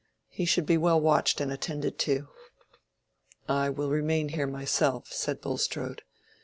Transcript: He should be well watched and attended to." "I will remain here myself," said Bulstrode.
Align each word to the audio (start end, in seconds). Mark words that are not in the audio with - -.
He 0.29 0.45
should 0.45 0.65
be 0.65 0.77
well 0.79 0.99
watched 0.99 1.39
and 1.39 1.51
attended 1.51 1.99
to." 1.99 2.29
"I 3.47 3.69
will 3.69 3.91
remain 3.91 4.29
here 4.29 4.47
myself," 4.47 5.09
said 5.13 5.41
Bulstrode. 5.41 6.01